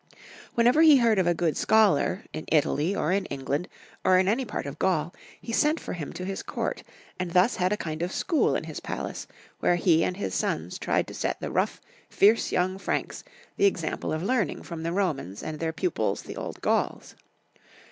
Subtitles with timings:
[0.55, 3.67] Wherever he heard of a good scholar, in Italy or in England,
[4.03, 6.81] or in any part of Gaul, he sent for him to his court,
[7.19, 9.27] and thus had a kind of school in his palace,
[9.59, 11.79] where he and his sons tried to set the rough,
[12.09, 13.23] fierce young Franks
[13.57, 17.13] the example of learning from the Romans and their pupils the old Gauls.